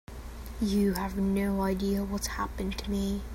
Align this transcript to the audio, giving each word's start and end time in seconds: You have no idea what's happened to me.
You 0.59 0.93
have 0.93 1.15
no 1.15 1.61
idea 1.61 2.03
what's 2.03 2.25
happened 2.25 2.75
to 2.79 2.89
me. 2.89 3.21